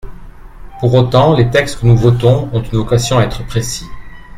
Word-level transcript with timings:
Pour 0.79 0.95
autant, 0.95 1.35
les 1.35 1.51
textes 1.51 1.79
que 1.81 1.85
nous 1.85 1.95
votons 1.95 2.49
ont 2.53 2.61
vocation 2.71 3.19
à 3.19 3.23
être 3.23 3.45
précis. 3.45 3.85